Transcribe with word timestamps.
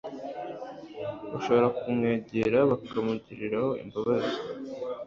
bashobora 1.31 1.67
kumwegera 1.79 2.57
bakamugiriraho 2.69 3.69
imbabazi. 3.83 4.37